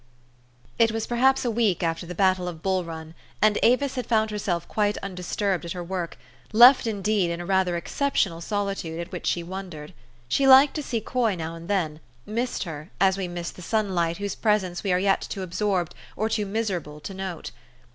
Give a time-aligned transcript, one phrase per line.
[0.79, 4.31] It was perhaps a week after the battle of Bull Run, and Avis had found
[4.31, 6.17] herself quite undisturbed at her work,
[6.51, 9.93] left, indeed, in a rather exceptional solitude, at which she wondered.
[10.27, 13.93] She liked to see Coy now and then; missed her, as we miss the sun
[13.93, 17.51] light whose presence we are yet too absorbed, or too miserable, to note.